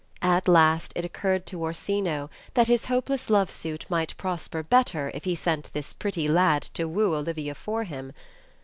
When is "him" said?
7.83-8.11